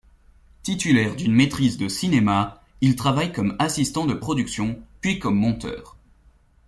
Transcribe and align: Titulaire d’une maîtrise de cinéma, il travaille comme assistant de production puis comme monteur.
Titulaire 0.63 1.15
d’une 1.15 1.35
maîtrise 1.35 1.77
de 1.77 1.87
cinéma, 1.87 2.63
il 2.81 2.95
travaille 2.95 3.31
comme 3.31 3.55
assistant 3.59 4.07
de 4.07 4.15
production 4.15 4.79
puis 4.99 5.19
comme 5.19 5.35
monteur. 5.35 5.95